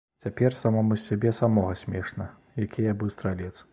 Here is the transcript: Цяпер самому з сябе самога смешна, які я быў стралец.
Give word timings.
Цяпер 0.25 0.55
самому 0.61 0.95
з 0.95 1.03
сябе 1.09 1.33
самога 1.39 1.75
смешна, 1.83 2.27
які 2.65 2.89
я 2.89 2.97
быў 3.03 3.13
стралец. 3.19 3.53